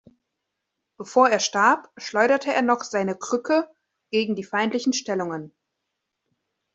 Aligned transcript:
Bevor 0.97 1.29
er 1.29 1.39
starb, 1.39 1.91
schleuderte 1.95 2.51
er 2.51 2.63
noch 2.63 2.81
seine 2.81 3.15
Krücke 3.15 3.69
gegen 4.09 4.33
die 4.35 4.43
feindlichen 4.43 4.93
Stellungen. 4.93 5.53